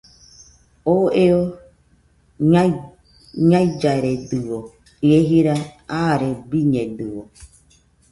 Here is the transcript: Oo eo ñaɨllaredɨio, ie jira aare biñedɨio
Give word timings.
Oo 0.91 1.05
eo 1.25 1.41
ñaɨllaredɨio, 3.49 4.59
ie 5.07 5.17
jira 5.29 5.53
aare 5.99 6.29
biñedɨio 6.49 7.21